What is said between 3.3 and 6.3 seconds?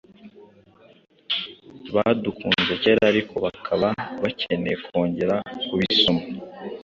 bakaba bakeneye kongera kubisoma